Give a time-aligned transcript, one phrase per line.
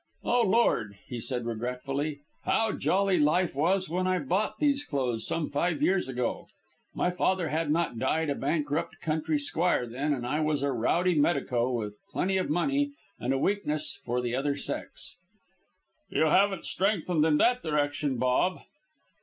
[0.23, 5.51] "O Lord!" he said regretfully, "how jolly life was when I bought these clothes some
[5.51, 6.47] five years ago!
[6.95, 11.13] My father had not died a bankrupt country squire then; and I was a rowdy
[11.13, 15.17] medico, with plenty of money, and a weakness for the other sex."
[16.09, 18.61] "You haven't strengthened in that direction, Bob."